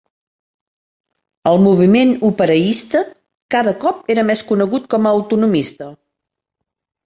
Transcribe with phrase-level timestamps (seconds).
[1.51, 3.03] El moviment "operaista"
[3.59, 5.95] cada cop era més conegut com a autonomista.